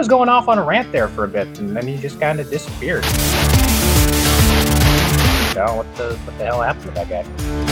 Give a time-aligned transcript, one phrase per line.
[0.00, 2.40] was going off on a rant there for a bit, and then he just kind
[2.40, 3.02] of disappeared.
[5.52, 7.69] Don't know what the what the hell happened to that guy.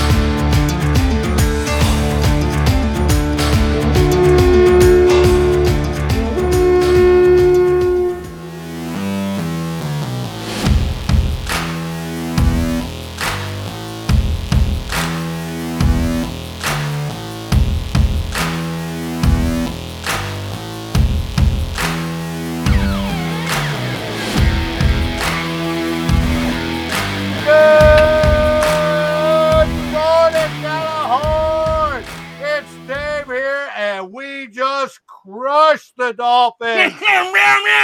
[35.96, 36.95] The Dolphins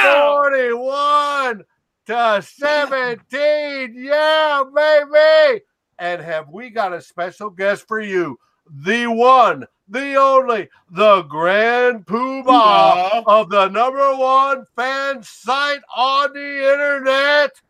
[0.04, 1.64] 41
[2.06, 3.94] to 17.
[3.96, 5.62] Yeah, baby!
[5.98, 8.38] And have we got a special guest for you?
[8.70, 16.72] The one, the only, the grand poobah of the number one fan site on the
[16.72, 17.60] internet.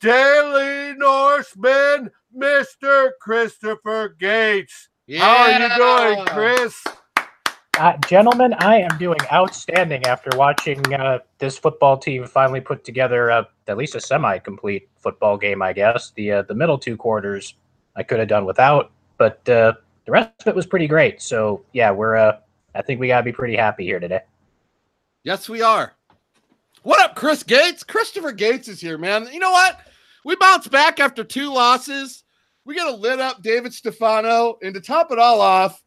[0.00, 3.10] Daily Norseman, Mr.
[3.20, 4.88] Christopher Gates.
[5.16, 5.68] How are you
[6.16, 6.84] doing, Chris?
[7.78, 13.30] Uh, gentlemen, I am doing outstanding after watching uh, this football team finally put together
[13.30, 15.62] uh, at least a semi-complete football game.
[15.62, 17.54] I guess the uh, the middle two quarters
[17.96, 19.72] I could have done without, but uh,
[20.04, 21.22] the rest of it was pretty great.
[21.22, 22.40] So yeah, we're uh,
[22.74, 24.20] I think we gotta be pretty happy here today.
[25.24, 25.94] Yes, we are.
[26.82, 27.82] What up, Chris Gates?
[27.84, 29.28] Christopher Gates is here, man.
[29.32, 29.80] You know what?
[30.26, 32.24] We bounced back after two losses.
[32.66, 35.81] We got a lit up David Stefano, and to top it all off,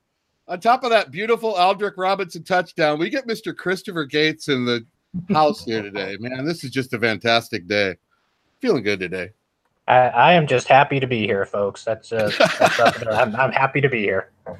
[0.47, 3.55] on top of that beautiful Aldrick Robinson touchdown, we get Mr.
[3.55, 4.85] Christopher Gates in the
[5.33, 6.17] house here today.
[6.19, 7.95] Man, this is just a fantastic day.
[8.59, 9.31] Feeling good today.
[9.87, 11.83] I, I am just happy to be here, folks.
[11.83, 14.31] That's, uh, that's I'm, I'm happy to be here.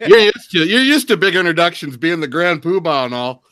[0.00, 3.42] You're used to you're used to big introductions, being the grand poobah and all.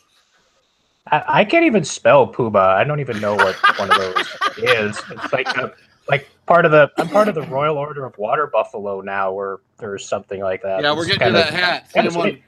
[1.10, 2.60] I, I can't even spell Pooba.
[2.60, 4.26] I don't even know what one of those
[4.58, 5.02] is.
[5.10, 5.72] It's like a,
[6.08, 9.60] like part of the I'm part of the Royal Order of Water Buffalo now, or
[9.78, 10.82] there's something like that.
[10.82, 11.90] Yeah, we're It's getting to kinda- that hat.
[11.90, 12.42] Same one.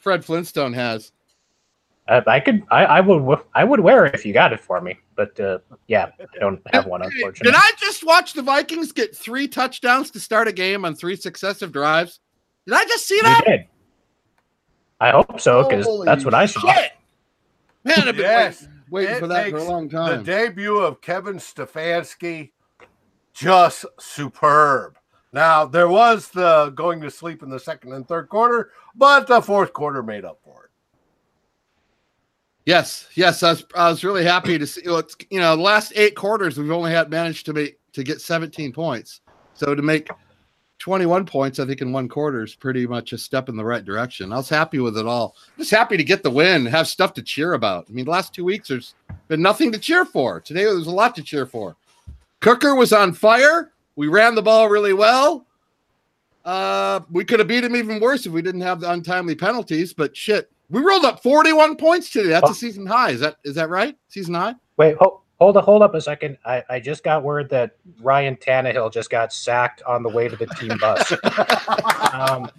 [0.00, 1.12] Fred Flintstone has.
[2.06, 4.80] Uh, I could I, I would I would wear it if you got it for
[4.80, 5.58] me, but uh,
[5.88, 7.50] yeah, I don't have one unfortunately.
[7.52, 7.54] Did.
[7.54, 11.70] I just watch the Vikings get three touchdowns to start a game on three successive
[11.70, 12.20] drives?
[12.66, 13.44] Did I just see You that?
[13.46, 13.66] did.
[15.00, 16.60] I hope so because that's what I saw.
[16.72, 16.92] shit.
[17.84, 18.62] Man, I've been Yes.
[18.62, 20.18] waiting, waiting for that for a long time.
[20.18, 22.52] The debut of Kevin Stefanski,
[23.38, 24.98] just superb.
[25.32, 29.40] Now, there was the going to sleep in the second and third quarter, but the
[29.40, 30.70] fourth quarter made up for it.
[32.66, 34.82] Yes, yes, I was, I was really happy to see.
[34.84, 38.20] It's, you know, the last eight quarters we've only had managed to make to get
[38.20, 39.20] 17 points.
[39.54, 40.08] So to make
[40.80, 43.84] 21 points, I think in one quarter is pretty much a step in the right
[43.84, 44.32] direction.
[44.32, 45.36] I was happy with it all.
[45.56, 47.86] Just happy to get the win, have stuff to cheer about.
[47.88, 48.94] I mean, the last two weeks there's
[49.28, 50.40] been nothing to cheer for.
[50.40, 51.76] Today there's a lot to cheer for.
[52.40, 53.72] Cooker was on fire.
[53.96, 55.46] We ran the ball really well.
[56.44, 59.92] Uh, we could have beat him even worse if we didn't have the untimely penalties.
[59.92, 62.28] But shit, we rolled up 41 points today.
[62.28, 62.52] That's Oh.
[62.52, 63.10] a season high.
[63.10, 63.96] Is that is that right?
[64.08, 64.54] Season high?
[64.76, 66.38] Wait, hold hold up, hold up a second.
[66.44, 70.36] I, I just got word that Ryan Tannehill just got sacked on the way to
[70.36, 71.12] the team bus.
[72.12, 72.50] um,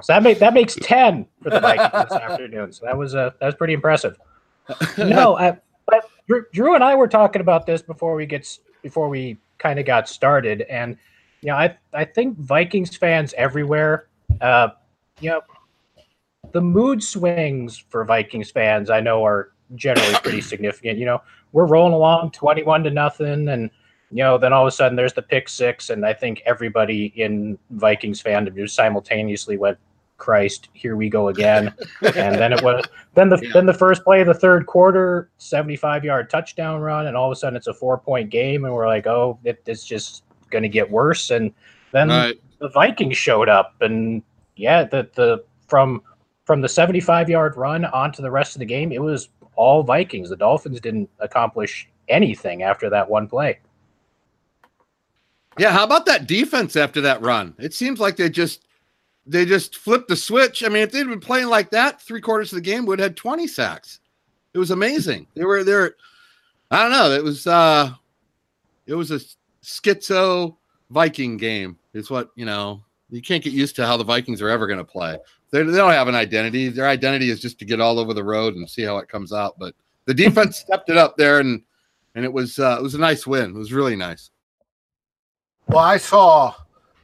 [0.00, 2.72] so that make that makes ten for the Vikings this afternoon.
[2.72, 4.16] So that was uh, that was pretty impressive.
[4.98, 5.56] No, I,
[5.88, 9.78] but Drew, Drew and I were talking about this before we get before we kind
[9.78, 10.96] of got started, and
[11.40, 14.08] you know, I I think Vikings fans everywhere,
[14.40, 14.68] uh,
[15.20, 15.40] you know,
[16.52, 20.98] the mood swings for Vikings fans I know are generally pretty significant.
[20.98, 21.22] You know,
[21.52, 23.70] we're rolling along twenty-one to nothing, and
[24.10, 27.12] you know, then all of a sudden there's the pick six, and I think everybody
[27.16, 29.78] in Vikings fandom just simultaneously went,
[30.18, 31.72] "Christ, here we go again."
[32.14, 32.84] and then it was
[33.14, 33.50] then the Yeah.
[33.54, 37.32] then the first play of the third quarter, seventy-five yard touchdown run, and all of
[37.32, 40.68] a sudden it's a four-point game, and we're like, "Oh, it, it's just going to
[40.68, 41.52] get worse." And
[41.92, 42.40] then Right.
[42.58, 44.22] the Vikings showed up, and
[44.56, 46.02] yeah, the the from
[46.44, 50.30] from the 75 yard run onto the rest of the game, it was all Vikings.
[50.30, 53.58] The Dolphins didn't accomplish anything after that one play.
[55.58, 57.54] Yeah, how about that defense after that run?
[57.58, 58.64] It seems like they just
[59.28, 60.64] they just flipped the switch.
[60.64, 63.10] I mean, if they'd been playing like that three quarters of the game, would have
[63.10, 64.00] had 20 sacks.
[64.54, 65.26] It was amazing.
[65.34, 65.94] They were there.
[66.70, 67.10] I don't know.
[67.12, 67.92] It was uh
[68.86, 69.20] it was a
[69.62, 70.56] schizo
[70.90, 71.78] Viking game.
[71.92, 72.82] Is what you know.
[73.10, 75.18] You can't get used to how the Vikings are ever going to play.
[75.50, 76.68] They, they don't have an identity.
[76.68, 79.32] Their identity is just to get all over the road and see how it comes
[79.32, 79.58] out.
[79.58, 79.74] But
[80.04, 81.62] the defense stepped it up there, and
[82.14, 83.50] and it was uh, it was a nice win.
[83.50, 84.30] It was really nice.
[85.68, 86.54] Well, I saw,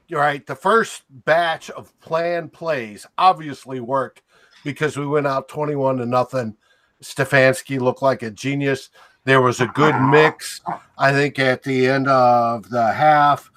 [0.08, 4.22] you're right, the first batch of planned plays obviously worked
[4.64, 6.56] because we went out 21 to nothing.
[7.02, 8.90] Stefanski looked like a genius.
[9.24, 10.60] There was a good mix.
[10.98, 13.50] I think at the end of the half,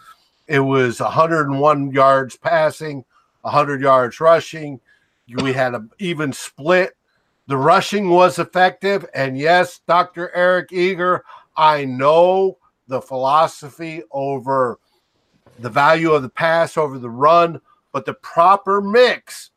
[0.47, 3.03] it was 101 yards passing,
[3.41, 4.79] 100 yards rushing.
[5.44, 6.95] We had an even split.
[7.47, 9.05] The rushing was effective.
[9.13, 10.33] And yes, Dr.
[10.33, 12.57] Eric Eager, I know
[12.88, 14.79] the philosophy over
[15.59, 17.59] the value of the pass over the run,
[17.92, 19.51] but the proper mix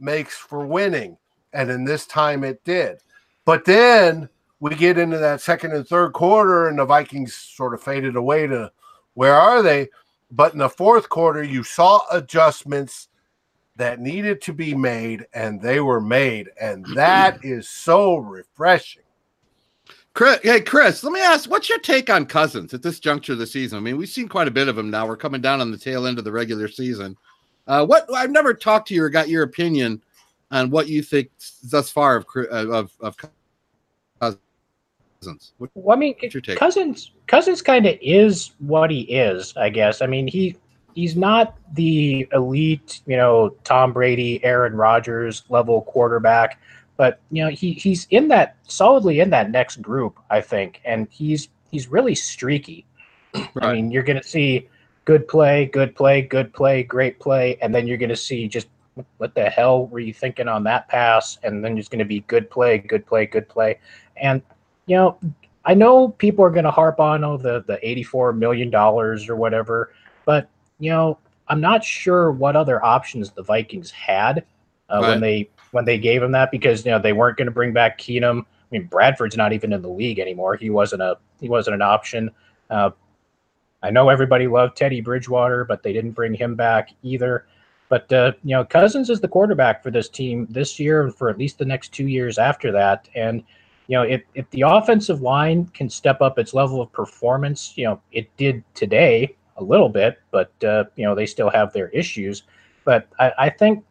[0.00, 1.16] makes for winning.
[1.52, 2.98] And in this time it did.
[3.44, 4.28] But then
[4.60, 8.46] we get into that second and third quarter, and the Vikings sort of faded away
[8.46, 8.72] to
[9.14, 9.88] where are they?
[10.30, 13.08] But in the fourth quarter, you saw adjustments
[13.76, 16.50] that needed to be made, and they were made.
[16.60, 19.03] And that is so refreshing.
[20.14, 23.40] Chris, hey Chris, let me ask, what's your take on Cousins at this juncture of
[23.40, 23.78] the season?
[23.78, 25.08] I mean, we've seen quite a bit of him now.
[25.08, 27.16] We're coming down on the tail end of the regular season.
[27.66, 30.00] Uh, what I've never talked to you or got your opinion
[30.52, 31.30] on what you think
[31.64, 33.16] thus far of of, of
[34.20, 35.52] Cousins.
[35.58, 36.14] What, well, I mean,
[36.56, 40.00] Cousins Cousins kind of is what he is, I guess.
[40.00, 40.56] I mean, he
[40.94, 46.60] he's not the elite, you know, Tom Brady, Aaron Rodgers level quarterback
[46.96, 51.08] but you know, he he's in that solidly in that next group, I think, and
[51.10, 52.86] he's he's really streaky.
[53.34, 53.50] Right.
[53.62, 54.68] I mean, you're going to see
[55.04, 58.68] good play, good play, good play, great play, and then you're going to see just
[59.16, 61.38] what the hell were you thinking on that pass?
[61.42, 63.80] And then there's going to be good play, good play, good play,
[64.16, 64.40] and
[64.86, 65.18] you know,
[65.64, 69.34] I know people are going to harp on oh the the 84 million dollars or
[69.34, 69.92] whatever,
[70.24, 70.48] but
[70.78, 71.18] you know,
[71.48, 74.44] I'm not sure what other options the Vikings had
[74.90, 75.08] uh, right.
[75.08, 77.72] when they when they gave him that because you know they weren't going to bring
[77.72, 78.42] back Keenum.
[78.42, 80.54] I mean, Bradford's not even in the league anymore.
[80.54, 82.30] He wasn't a he wasn't an option.
[82.70, 82.90] Uh,
[83.82, 87.46] I know everybody loved Teddy Bridgewater, but they didn't bring him back either.
[87.88, 91.28] But uh, you know, Cousins is the quarterback for this team this year and for
[91.28, 93.08] at least the next two years after that.
[93.16, 93.42] And
[93.88, 97.84] you know, if if the offensive line can step up its level of performance, you
[97.84, 101.88] know, it did today a little bit, but uh, you know they still have their
[101.88, 102.44] issues.
[102.84, 103.84] But I, I think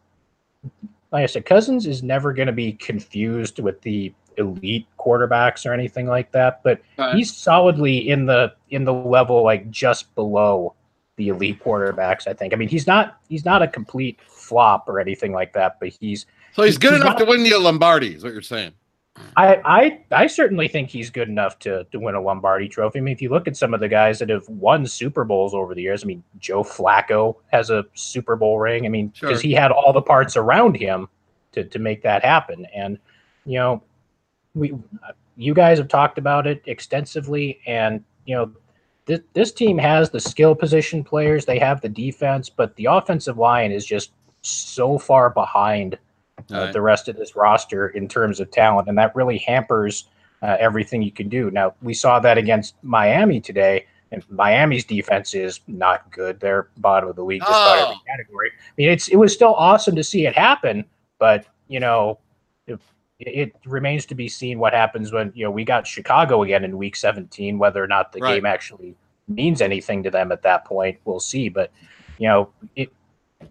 [1.14, 5.72] like I said, Cousins is never going to be confused with the elite quarterbacks or
[5.72, 7.14] anything like that, but right.
[7.14, 10.74] he's solidly in the in the level like just below
[11.14, 12.26] the elite quarterbacks.
[12.26, 12.52] I think.
[12.52, 16.26] I mean, he's not he's not a complete flop or anything like that, but he's
[16.52, 18.16] so he's good he's enough not, to win the Lombardi.
[18.16, 18.72] Is what you're saying?
[19.36, 22.98] I, I I certainly think he's good enough to to win a Lombardi trophy.
[22.98, 25.54] I mean, if you look at some of the guys that have won Super Bowls
[25.54, 28.86] over the years, I mean, Joe Flacco has a Super Bowl ring.
[28.86, 29.48] I mean, because sure.
[29.48, 31.08] he had all the parts around him
[31.52, 32.66] to to make that happen.
[32.74, 32.98] And
[33.44, 33.82] you know,
[34.54, 34.74] we
[35.36, 38.52] you guys have talked about it extensively, and you know,
[39.06, 43.38] this this team has the skill position players, they have the defense, but the offensive
[43.38, 44.12] line is just
[44.42, 45.98] so far behind
[46.50, 46.72] right.
[46.72, 50.08] the rest of this roster in terms of talent, and that really hampers
[50.42, 51.50] uh, everything you can do.
[51.50, 57.08] Now we saw that against Miami today, and Miami's defense is not good; they're bottom
[57.08, 57.74] of the league just oh.
[57.74, 58.50] about every category.
[58.54, 60.84] I mean, it's it was still awesome to see it happen,
[61.18, 62.18] but you know,
[62.66, 62.80] it,
[63.18, 66.76] it remains to be seen what happens when you know we got Chicago again in
[66.76, 67.58] Week 17.
[67.58, 68.34] Whether or not the right.
[68.34, 68.94] game actually
[69.28, 71.48] means anything to them at that point, we'll see.
[71.48, 71.70] But
[72.18, 72.92] you know, it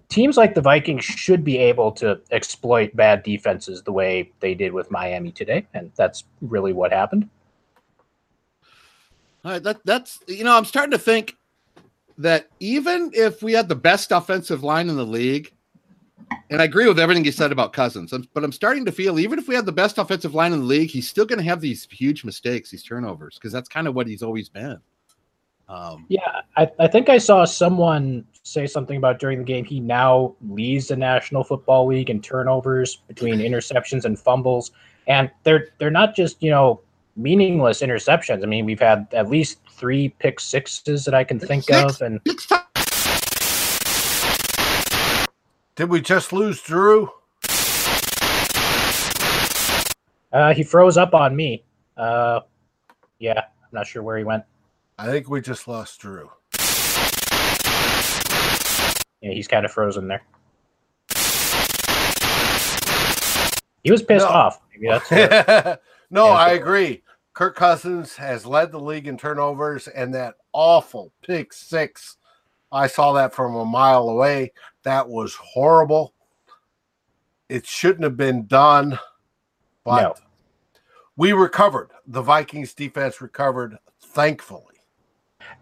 [0.09, 4.73] teams like the Vikings should be able to exploit bad defenses the way they did
[4.73, 7.29] with Miami today, and that's really what happened.
[9.45, 11.35] All right, that that's you know I'm starting to think
[12.17, 15.51] that even if we had the best offensive line in the league,
[16.50, 19.39] and I agree with everything you said about Cousins, but I'm starting to feel even
[19.39, 21.62] if we have the best offensive line in the league, he's still going to have
[21.62, 24.79] these huge mistakes, these turnovers, because that's kind of what he's always been.
[25.70, 29.65] Um, yeah, I, I think I saw someone say something about during the game.
[29.65, 34.72] He now leads the National Football League in turnovers between interceptions and fumbles,
[35.08, 36.82] and they're they're not just you know
[37.15, 38.43] meaningless interceptions.
[38.43, 42.01] I mean, we've had at least three pick sixes that I can think Six, of,
[42.01, 42.20] and
[45.75, 47.10] did we just lose Drew?
[50.32, 51.63] Uh, he froze up on me.
[51.96, 52.41] Uh,
[53.20, 54.43] yeah, I'm not sure where he went.
[55.03, 56.31] I think we just lost Drew.
[59.22, 60.22] Yeah, he's kind of frozen there.
[63.83, 64.31] He was pissed no.
[64.31, 64.62] off.
[66.10, 67.01] No, I agree.
[67.33, 72.15] Kirk Cousins has led the league in turnovers, and that awful pick six.
[72.72, 74.53] I saw that from a mile away.
[74.83, 76.13] That was horrible.
[77.50, 78.98] It shouldn't have been done,
[79.83, 80.15] but no.
[81.17, 81.89] we recovered.
[82.07, 84.73] The Vikings defense recovered, thankfully.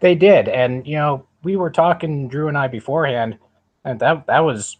[0.00, 3.38] They did, and you know, we were talking Drew and I beforehand,
[3.84, 4.78] and that that was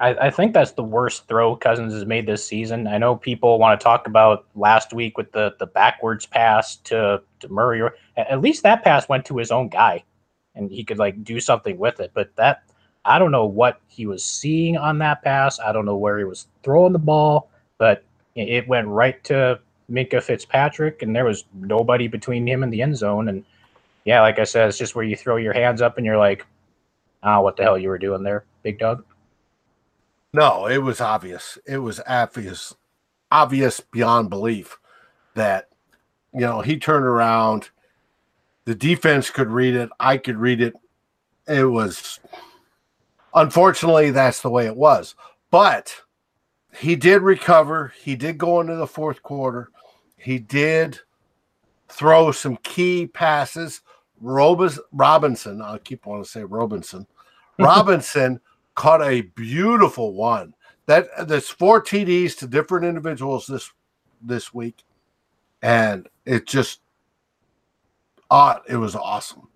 [0.00, 2.86] I, I, think that's the worst throw Cousins has made this season.
[2.86, 7.22] I know people want to talk about last week with the the backwards pass to
[7.40, 7.82] to Murray.
[8.16, 10.04] At least that pass went to his own guy,
[10.54, 12.12] and he could like do something with it.
[12.14, 12.62] But that
[13.04, 15.60] I don't know what he was seeing on that pass.
[15.60, 19.60] I don't know where he was throwing the ball, but it went right to
[19.90, 23.28] Minkah Fitzpatrick, and there was nobody between him and the end zone.
[23.28, 23.44] And
[24.04, 26.46] yeah, like I said, it's just where you throw your hands up and you're like,
[27.22, 29.04] ah, oh, what the hell you were doing there, big dog.
[30.32, 31.58] No, it was obvious.
[31.66, 32.74] It was obvious,
[33.32, 34.78] obvious beyond belief
[35.34, 35.68] that
[36.32, 37.70] you know he turned around.
[38.64, 39.90] The defense could read it.
[39.98, 40.74] I could read it.
[41.48, 42.20] It was
[43.34, 45.16] unfortunately that's the way it was.
[45.50, 45.94] But
[46.76, 47.92] he did recover.
[48.00, 49.70] He did go into the fourth quarter.
[50.16, 51.00] He did
[51.88, 53.80] throw some key passes.
[54.20, 57.06] Robinson, I keep wanting to say Robinson.
[57.58, 58.40] Robinson
[58.74, 60.54] caught a beautiful one.
[60.86, 63.70] That there's four TDs to different individuals this
[64.22, 64.82] this week,
[65.62, 66.80] and it just
[68.30, 69.48] uh, it was awesome.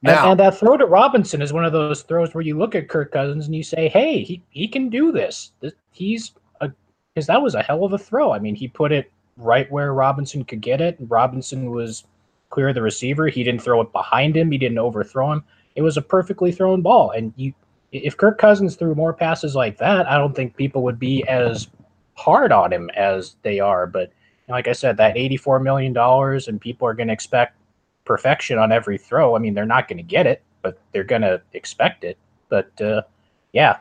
[0.00, 2.74] Now, and, and, that throw to Robinson is one of those throws where you look
[2.74, 5.52] at Kirk Cousins and you say, "Hey, he, he can do this.
[5.92, 6.70] He's a
[7.14, 8.32] because that was a hell of a throw.
[8.32, 10.98] I mean, he put it right where Robinson could get it.
[10.98, 12.04] and Robinson was
[12.50, 13.28] clear the receiver.
[13.28, 14.50] He didn't throw it behind him.
[14.50, 15.44] He didn't overthrow him.
[15.74, 17.54] It was a perfectly thrown ball, and you
[17.92, 21.68] if Kirk Cousins threw more passes like that, I don't think people would be as
[22.14, 23.86] hard on him as they are.
[23.86, 24.12] But
[24.48, 25.96] like I said, that $84 million
[26.48, 27.56] and people are going to expect
[28.04, 29.36] perfection on every throw.
[29.36, 32.18] I mean, they're not going to get it, but they're going to expect it.
[32.48, 33.02] But uh,
[33.52, 33.78] yeah.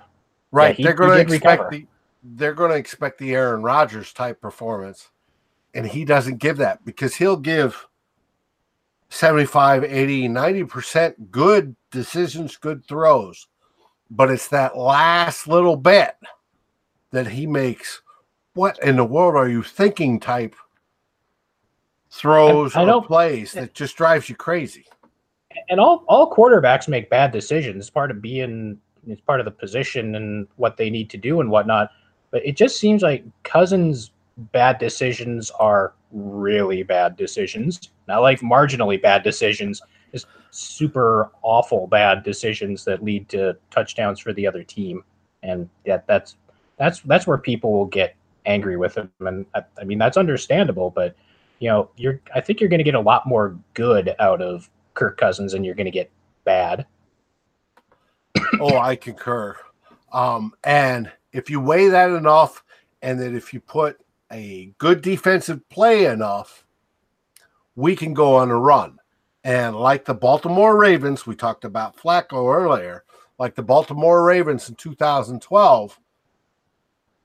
[0.51, 0.69] Right.
[0.69, 1.69] Yeah, he, they're going to expect recover.
[1.71, 1.85] the
[2.23, 5.09] they're going to expect the Aaron Rodgers type performance.
[5.73, 7.87] And he doesn't give that because he'll give
[9.09, 13.47] 75, 80, 90% good decisions, good throws
[14.09, 16.15] but it's that last little bit
[17.11, 18.01] that he makes.
[18.53, 20.19] What in the world are you thinking?
[20.19, 20.55] Type
[22.09, 24.85] throws I, I or plays that just drives you crazy.
[25.69, 27.81] And all all quarterbacks make bad decisions.
[27.81, 28.79] It's part of being.
[29.07, 31.91] It's part of the position and what they need to do and whatnot.
[32.31, 34.11] But it just seems like Cousins'
[34.51, 42.23] bad decisions are really bad decisions, not like marginally bad decisions just super awful bad
[42.23, 45.03] decisions that lead to touchdowns for the other team,
[45.43, 46.37] and that that's
[46.77, 48.15] that's that's where people will get
[48.45, 51.15] angry with him, and I, I mean that's understandable, but
[51.59, 54.69] you know you're I think you're going to get a lot more good out of
[54.93, 56.09] Kirk Cousins than you're going to get
[56.43, 56.85] bad.
[58.59, 59.55] oh, I concur.
[60.13, 62.63] Um, and if you weigh that enough,
[63.01, 63.99] and that if you put
[64.31, 66.65] a good defensive play enough,
[67.75, 68.97] we can go on a run.
[69.43, 73.03] And like the Baltimore Ravens, we talked about Flacco earlier,
[73.39, 75.99] like the Baltimore Ravens in 2012,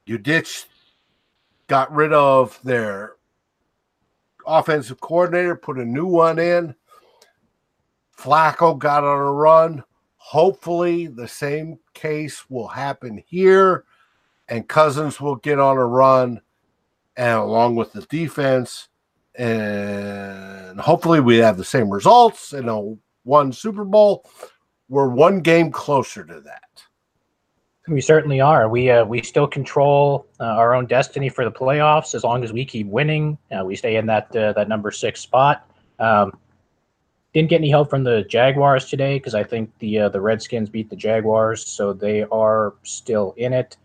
[0.06, 0.68] you ditched,
[1.68, 3.16] got rid of their
[4.46, 6.74] offensive coordinator, put a new one in.
[8.16, 9.82] Flacco got on a run.
[10.16, 13.84] Hopefully, the same case will happen here,
[14.48, 16.40] and Cousins will get on a run,
[17.16, 18.88] and along with the defense,
[19.34, 24.26] and hopefully we have the same results in a one Super Bowl.
[24.88, 26.82] We're one game closer to that.
[27.88, 28.68] We certainly are.
[28.68, 32.52] We uh, we still control uh, our own destiny for the playoffs as long as
[32.52, 33.36] we keep winning.
[33.50, 35.68] Uh, we stay in that uh, that number six spot.
[35.98, 36.38] Um,
[37.32, 40.68] didn't get any help from the Jaguars today because I think the uh, the Redskins
[40.68, 43.76] beat the Jaguars, so they are still in it.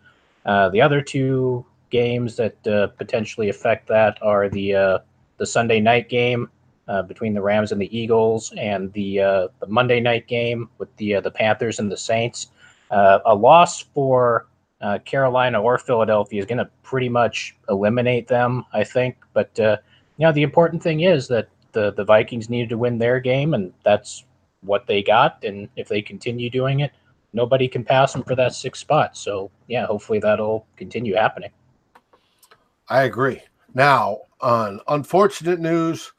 [0.46, 2.62] Uh, the other two games that
[2.98, 5.02] potentially affect that are the
[5.38, 6.50] the Sunday night game
[6.88, 10.96] uh, between the Rams and the Eagles, and the uh, the Monday night game with
[10.98, 12.48] the uh, the Panthers and the Saints.
[12.90, 14.48] Uh, a loss for
[14.80, 19.18] uh, Carolina or Philadelphia is going to pretty much eliminate them, I think.
[19.34, 19.78] But uh,
[20.18, 23.54] you know, the important thing is that the the Vikings needed to win their game,
[23.54, 24.24] and that's
[24.62, 25.44] what they got.
[25.44, 26.92] And if they continue doing it,
[27.34, 29.18] nobody can pass them for that sixth spot.
[29.18, 31.52] So yeah, hopefully that'll continue happening.
[32.90, 33.42] I agree.
[33.74, 36.14] Now, on unfortunate news,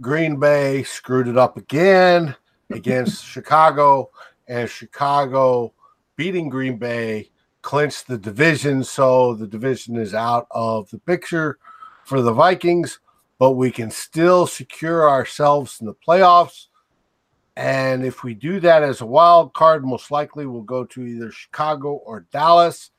[0.00, 2.34] Green Bay screwed it up again
[2.70, 4.10] against Chicago,
[4.48, 5.72] and Chicago
[6.16, 7.30] beating Green Bay
[7.62, 8.84] clinched the division.
[8.84, 11.58] So the division is out of the picture
[12.04, 12.98] for the Vikings,
[13.38, 16.66] but we can still secure ourselves in the playoffs.
[17.56, 21.30] And if we do that as a wild card, most likely we'll go to either
[21.30, 22.90] Chicago or Dallas.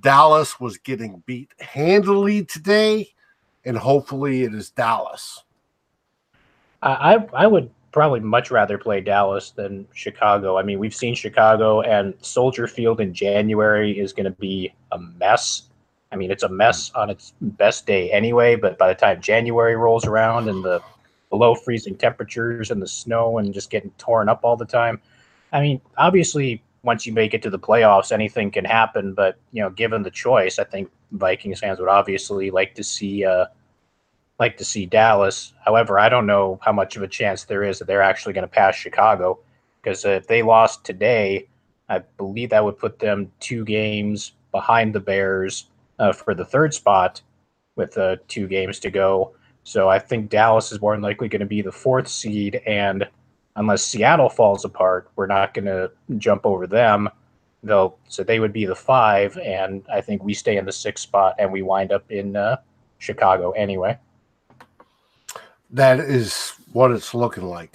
[0.00, 3.12] Dallas was getting beat handily today
[3.64, 5.44] and hopefully it is Dallas.
[6.82, 10.56] I I would probably much rather play Dallas than Chicago.
[10.58, 14.98] I mean, we've seen Chicago and Soldier Field in January is going to be a
[14.98, 15.64] mess.
[16.10, 19.76] I mean, it's a mess on its best day anyway, but by the time January
[19.76, 20.82] rolls around and the
[21.30, 25.00] below freezing temperatures and the snow and just getting torn up all the time,
[25.52, 29.14] I mean, obviously, once you make it to the playoffs, anything can happen.
[29.14, 33.24] But you know, given the choice, I think Vikings fans would obviously like to see
[33.24, 33.46] uh,
[34.38, 35.52] like to see Dallas.
[35.64, 38.42] However, I don't know how much of a chance there is that they're actually going
[38.42, 39.38] to pass Chicago
[39.82, 41.48] because if they lost today,
[41.88, 45.66] I believe that would put them two games behind the Bears
[45.98, 47.20] uh, for the third spot
[47.76, 49.34] with uh, two games to go.
[49.64, 53.08] So I think Dallas is more than likely going to be the fourth seed, and
[53.56, 57.08] unless Seattle falls apart, we're not going to jump over them.
[57.62, 61.02] They'll so they would be the five, and I think we stay in the sixth
[61.04, 62.56] spot, and we wind up in uh,
[62.98, 63.98] Chicago anyway.
[65.70, 67.74] That is what it's looking like.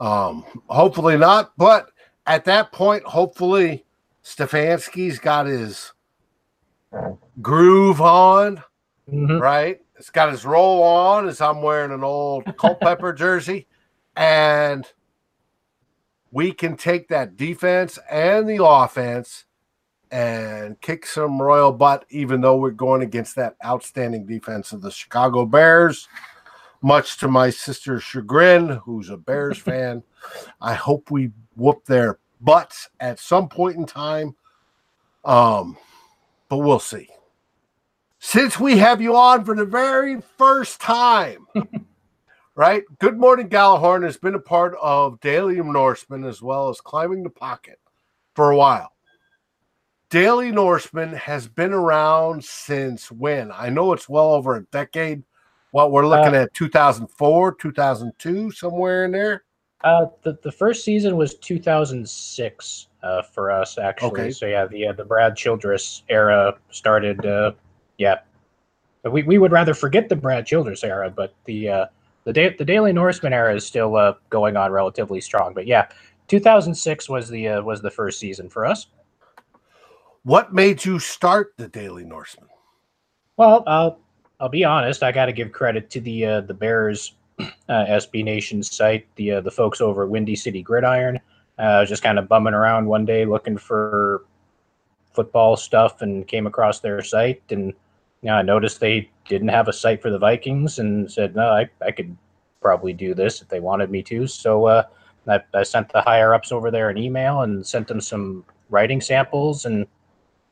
[0.00, 1.90] um, hopefully not, but
[2.26, 3.84] at that point, hopefully
[4.24, 5.92] Stefanski's got his
[7.40, 8.62] groove on,
[9.10, 9.40] Mhm.
[9.40, 9.80] right?
[9.96, 13.66] It's got his roll on as I'm wearing an old Culpepper jersey,
[14.18, 14.84] and
[16.32, 19.44] we can take that defense and the offense
[20.10, 24.90] and kick some royal butt, even though we're going against that outstanding defense of the
[24.90, 26.08] Chicago Bears.
[26.82, 30.02] Much to my sister's chagrin, who's a Bears fan,
[30.60, 34.34] I hope we whoop their butts at some point in time.
[35.24, 35.76] Um,
[36.48, 37.08] but we'll see.
[38.18, 41.46] Since we have you on for the very first time,
[42.58, 42.82] right?
[42.98, 47.30] Good Morning Gallahorn has been a part of Daily Norseman as well as Climbing the
[47.30, 47.78] Pocket
[48.34, 48.90] for a while.
[50.10, 53.52] Daily Norseman has been around since when?
[53.52, 55.22] I know it's well over a decade.
[55.70, 59.44] What we're looking Uh, at 2004, 2002, somewhere in there.
[59.84, 64.22] Uh, the the first season was 2006 uh, for us actually.
[64.22, 64.30] Okay.
[64.32, 67.24] So yeah, the uh, the Brad Childress era started.
[67.24, 67.52] Uh,
[67.98, 68.16] yeah,
[69.04, 71.86] we we would rather forget the Brad Childress era, but the uh,
[72.28, 75.54] the da- the Daily Norseman era is still uh, going on relatively strong.
[75.54, 75.88] But yeah,
[76.26, 78.88] 2006 was the uh, was the first season for us.
[80.24, 82.50] What made you start the Daily Norseman?
[83.38, 83.98] Well, I'll
[84.40, 85.02] I'll be honest.
[85.02, 89.32] I got to give credit to the uh, the Bears uh, SB Nation site, the
[89.32, 91.18] uh, the folks over at Windy City Gridiron.
[91.58, 94.26] Uh, I was just kind of bumming around one day looking for
[95.14, 97.72] football stuff and came across their site and
[98.22, 101.68] know, I noticed they didn't have a site for the Vikings and said, no, I,
[101.80, 102.16] I could
[102.60, 104.26] probably do this if they wanted me to.
[104.26, 104.82] So uh,
[105.28, 109.00] I, I sent the higher ups over there an email and sent them some writing
[109.00, 109.86] samples and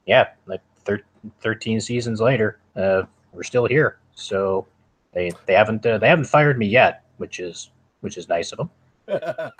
[0.06, 1.02] yeah, like thir-
[1.40, 3.02] 13 seasons later, uh,
[3.32, 3.98] we're still here.
[4.14, 4.66] So
[5.12, 8.58] they they haven't uh, they haven't fired me yet, which is which is nice of
[8.58, 8.70] them.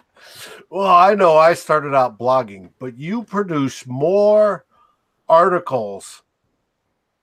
[0.70, 4.64] well, I know I started out blogging, but you produce more
[5.28, 6.22] articles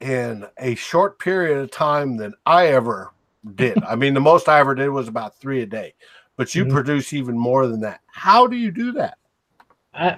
[0.03, 3.11] in a short period of time than I ever
[3.55, 3.81] did.
[3.83, 5.93] I mean, the most I ever did was about three a day,
[6.35, 6.71] but you Mhm.
[6.71, 8.01] produce even more than that.
[8.07, 9.17] How do you do that?
[9.93, 10.17] I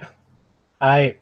[0.82, 1.16] I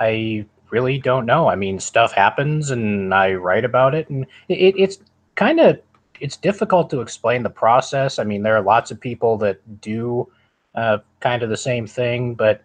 [0.00, 1.48] I really don't know.
[1.48, 4.98] I mean, stuff happens, and I write about it, and it, it's
[5.34, 5.78] kind of
[6.20, 8.18] it's difficult to explain the process.
[8.18, 10.26] I mean, there are lots of people that do
[10.74, 12.62] uh, kind of the same thing, but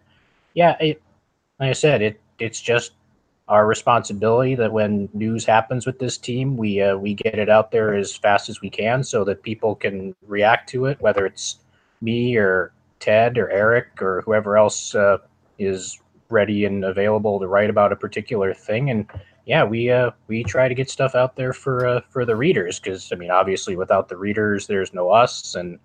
[0.54, 1.02] yeah, it,
[1.60, 2.92] like I said, it it's just
[3.48, 7.70] our responsibility that when news happens with this team, we uh, we get it out
[7.70, 11.58] there as fast as we can so that people can react to it, whether it's
[12.00, 15.18] me or Ted or Eric or whoever else uh,
[15.58, 18.90] is ready and available to write about a particular thing.
[18.90, 19.06] And
[19.44, 22.78] yeah, we uh, we try to get stuff out there for uh, for the readers
[22.78, 25.78] because I mean, obviously, without the readers, there's no us, and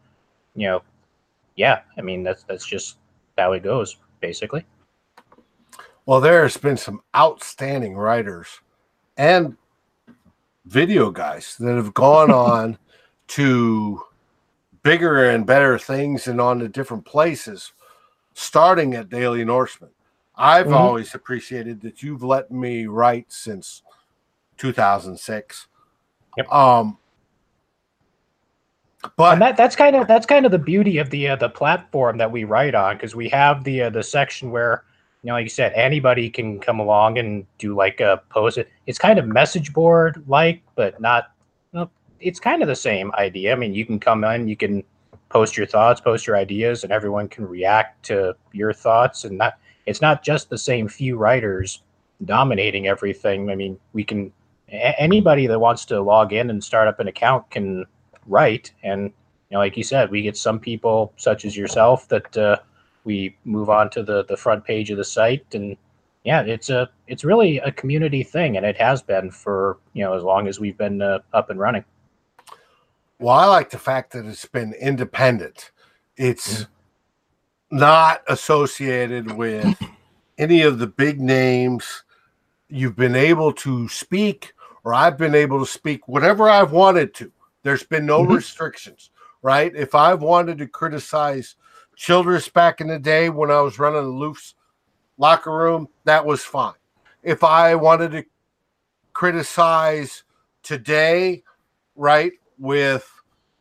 [0.55, 0.83] you know,
[1.55, 2.97] yeah, I mean that's that's just
[3.37, 4.63] how it goes, basically.
[6.07, 8.47] Well, there's been some outstanding writers
[9.17, 9.57] and
[10.65, 12.77] video guys that have gone on
[13.27, 14.01] to
[14.83, 17.73] bigger and better things and on to different places,
[18.35, 19.89] starting at Daily Norseman.
[20.33, 20.79] I've Mhm.
[20.79, 23.83] always appreciated that you've let me write since
[24.57, 25.67] 2006.
[26.37, 26.49] Yep.
[26.53, 26.97] Um,
[29.17, 31.49] but and that that's kind of that's kind of the beauty of the uh, the
[31.49, 34.85] platform that we write on because we have the uh, the section where
[35.23, 38.59] you know like you said anybody can come along and do like a post.
[38.85, 41.31] It's kind of message board like but not
[41.73, 43.53] well, it's kind of the same idea.
[43.53, 44.83] I mean you can come in you can
[45.29, 49.57] post your thoughts post your ideas and everyone can react to your thoughts and not
[49.85, 51.83] it's not just the same few writers
[52.25, 53.49] dominating everything.
[53.49, 54.31] I mean we can
[54.69, 57.85] a- anybody that wants to log in and start up an account can
[58.25, 59.11] write and
[59.49, 62.57] you know, like you said, we get some people such as yourself that uh,
[63.07, 65.77] we move on to the the front page of the site, and
[66.25, 70.13] yeah, it's a it's really a community thing, and it has been for you know
[70.13, 71.85] as long as we've been uh, up and running.
[73.17, 75.71] Well, I like the fact that it's been independent.
[76.17, 76.67] It's
[77.71, 79.81] not associated with
[80.37, 82.03] any of the big names.
[82.69, 87.31] You've been able to speak, or I've been able to speak whatever I've wanted to.
[87.63, 88.35] There's been no Mhm.
[88.35, 89.73] restrictions, right?
[89.75, 91.55] If I've wanted to criticize
[91.97, 94.53] Childress back in the day when I was running the Loofs
[95.17, 96.75] locker room, that was fine.
[97.23, 98.23] If I wanted to
[99.13, 100.23] criticize
[100.61, 101.43] today,
[101.95, 103.11] right, with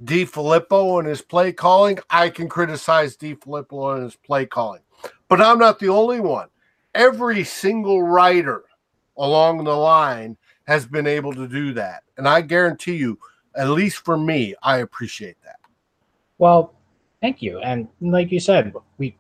[0.04, 4.82] DeFilippo and his play calling, I can criticize DeFilippo and his play calling.
[5.28, 6.48] But I'm not the only one.
[6.94, 8.64] Every single writer
[9.16, 12.02] along the line has been able to do that.
[12.18, 13.18] And I guarantee you,
[13.54, 15.56] at least for me, I appreciate that.
[16.36, 16.75] Well,
[17.20, 17.58] thank you.
[17.60, 19.16] And like you said, we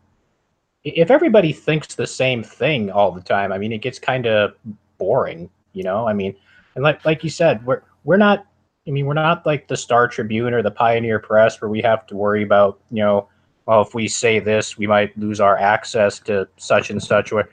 [0.84, 4.54] if everybody thinks the same thing all the time, I mean, it gets kind of
[4.98, 6.06] boring, you know.
[6.06, 6.34] I mean,
[6.74, 8.46] and like like you said, we're we're not.
[8.88, 12.06] I mean, we're not like the Star Tribune or the Pioneer Press where we have
[12.06, 13.28] to worry about, you know,
[13.66, 17.32] well, if we say this, we might lose our access to such and such.
[17.32, 17.48] We're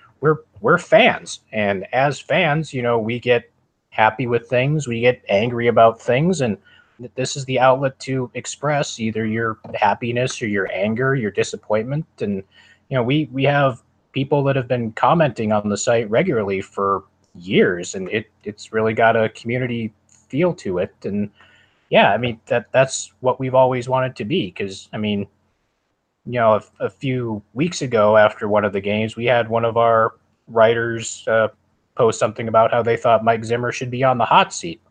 [0.61, 3.51] we're, fans, and as fans, you know, we get
[3.89, 6.57] happy with things, we get angry about things, and
[7.15, 12.43] this is the outlet to express either your happiness or your anger, your disappointment, and
[12.89, 17.03] you know we we have people that have been commenting on the site regularly for
[17.35, 21.29] years, and it it's really got a community feel to it, and
[21.89, 25.27] yeah, I mean that that's what we've always wanted to be because I mean.
[26.25, 29.65] You know, a, a few weeks ago, after one of the games, we had one
[29.65, 30.13] of our
[30.47, 31.49] writers uh,
[31.95, 34.81] post something about how they thought Mike Zimmer should be on the hot seat.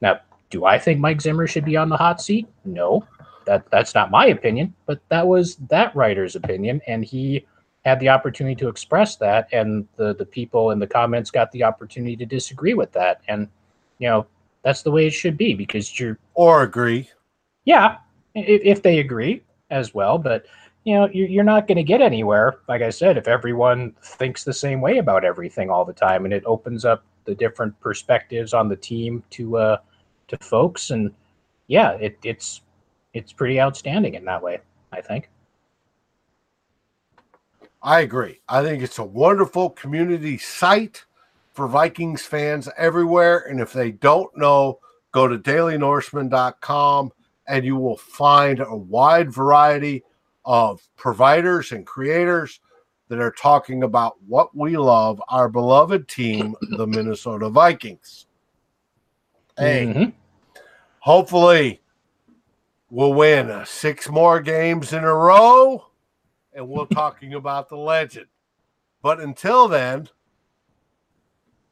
[0.00, 0.20] Now,
[0.52, 2.46] do I think Mike Zimmer should be on the hot seat?
[2.64, 3.04] No,
[3.46, 7.44] that that's not my opinion, but that was that writer's opinion, and he
[7.84, 11.64] had the opportunity to express that, and the the people in the comments got the
[11.64, 13.48] opportunity to disagree with that, and
[13.98, 14.26] you know
[14.62, 17.10] that's the way it should be because you're Or agree.
[17.64, 17.96] yeah,
[18.36, 20.44] if, if they agree as well, but
[20.84, 24.42] you know you're, you're not going to get anywhere like i said if everyone thinks
[24.42, 28.52] the same way about everything all the time and it opens up the different perspectives
[28.52, 29.76] on the team to uh
[30.32, 31.12] to folks and
[31.68, 32.62] yeah it, it's
[33.14, 34.58] it's pretty outstanding in that way
[34.92, 35.28] i think
[37.84, 38.40] I agree.
[38.48, 41.04] I think it's a wonderful community site
[41.52, 43.38] for Vikings fans everywhere.
[43.50, 44.78] And if they don't know,
[45.10, 47.12] go to dailynorseman.com
[47.48, 50.04] and you will find a wide variety
[50.44, 52.60] of providers and creators
[53.08, 58.26] that are talking about what we love, our beloved team, the Minnesota Vikings.
[59.58, 60.12] Hey, Mhm.
[61.02, 61.82] Hopefully
[62.90, 65.84] we'll win uh, six more games in a row
[66.54, 68.26] and we're talking about the legend
[69.02, 70.08] but until then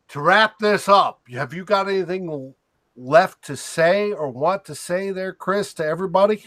[0.08, 2.52] to wrap this up have you got anything
[2.96, 6.42] left to say or want to say there chris to everybody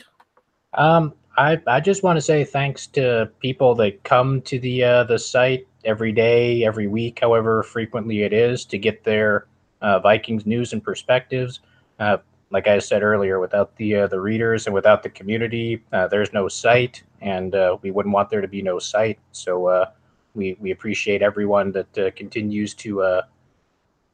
[0.74, 5.04] Um, I I just want to say thanks to people that come to the uh,
[5.06, 9.48] the site every day, every week, however frequently it is, to get their
[9.82, 11.62] uh, Vikings news and perspectives.
[12.00, 12.18] Uh,
[12.54, 16.32] like I said earlier, without the uh, the readers and without the community, uh, there's
[16.32, 19.18] no site, and uh, we wouldn't want there to be no site.
[19.32, 19.90] So uh,
[20.36, 23.22] we we appreciate everyone that uh, continues to uh,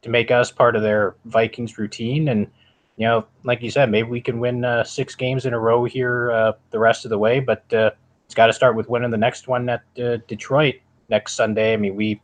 [0.04, 2.48] to make us part of their Vikings routine and
[2.96, 6.54] you know, like you said, maybe we can win six games in a row here
[6.72, 9.70] the rest of the way, but it's got to start with winning the next one
[9.70, 9.84] at
[10.28, 10.76] Detroit
[11.08, 11.72] next Sunday.
[11.72, 12.22] I mean, we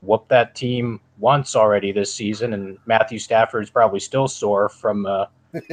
[0.00, 5.08] whooped that team once already this season, and Matthew Stafford's probably still sore from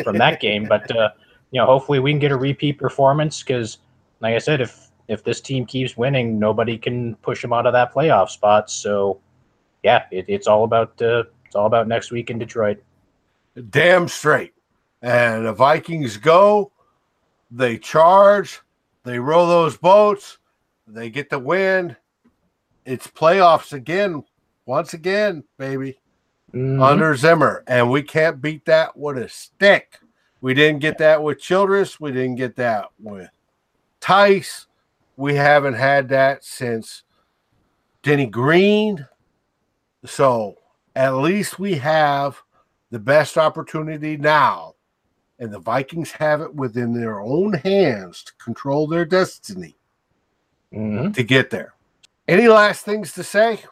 [0.03, 0.65] from that game.
[0.65, 1.09] But uh,
[1.51, 3.79] you know, hopefully we can get a repeat performance because,
[4.19, 7.73] like I said, if if this team keeps winning, nobody can push them out of
[7.73, 8.69] that playoff spot.
[8.69, 9.19] So,
[9.83, 12.77] yeah, it, it's all about uh, it's all about next week in Detroit.
[13.71, 14.53] damn straight
[15.01, 16.71] and the vikings go
[17.51, 18.61] they charge
[19.03, 20.37] they row those boats
[20.87, 21.95] they get the win
[22.85, 24.23] it's playoffs again
[24.65, 25.97] once again baby
[26.53, 26.81] Mhm.
[26.81, 29.99] under Zimmer, and we can't beat that with a stick.
[30.41, 31.99] We didn't get that with Childress.
[31.99, 33.29] We didn't get that with
[33.99, 34.67] Tice.
[35.17, 37.03] We haven't had that since
[38.03, 39.05] Denny Green.
[40.05, 40.55] So
[40.95, 42.41] at least we have
[42.89, 44.75] the best opportunity now,
[45.39, 49.75] and the Vikings have it within their own hands to control their destiny
[50.71, 51.13] Mhm.
[51.13, 51.73] to get there.
[52.27, 53.63] Any last things to say?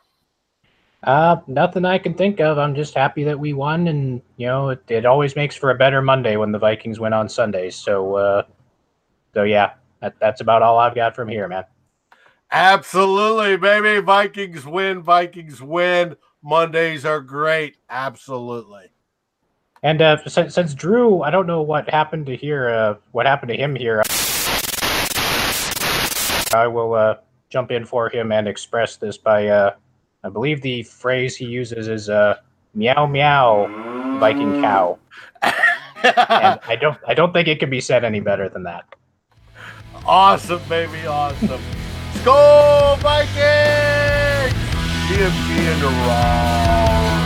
[1.04, 2.58] Uh, nothing I can think of.
[2.58, 5.76] I'm just happy that we won, and you know, it, it always makes for a
[5.76, 7.76] better Monday when the Vikings win on Sundays.
[7.76, 8.44] So, uh,
[9.34, 11.64] So yeah, that, that's about all I've got from here, man.
[12.52, 14.00] Absolutely, baby.
[14.02, 15.04] Vikings win.
[15.04, 16.16] Vikings win.
[16.42, 17.78] Mondays are great.
[17.90, 18.92] Absolutely.
[19.84, 22.70] And uh, since, since Drew, I don't know what happened to here.
[22.70, 24.02] Uh, what happened to him here?
[26.54, 27.18] I will uh,
[27.50, 29.76] jump in for him and express this by, uh,
[30.28, 32.36] I believe the phrase he uses is uh,
[32.76, 35.00] "meow meow, Viking cow,"
[35.42, 35.54] and
[36.04, 38.84] I don't, I don't think it can be said any better than that.
[40.06, 41.08] Awesome, baby.
[41.08, 41.62] Awesome.
[42.16, 44.54] Skol Vikings!
[45.08, 47.17] GMG and Raw.